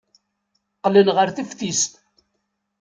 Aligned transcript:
Qqlen 0.77 1.07
ɣer 1.15 1.27
teftist. 1.31 1.91